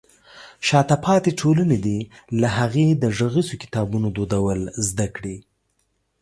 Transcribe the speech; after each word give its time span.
شاته 0.67 0.95
پاتې 1.05 1.31
ټولنې 1.41 1.77
دې 1.85 1.99
له 2.41 2.47
هغې 2.57 2.87
د 2.93 3.03
غږیزو 3.17 3.55
کتابونو 3.63 4.07
دودول 4.15 4.61
زده 4.89 5.07
کړي. 5.15 5.37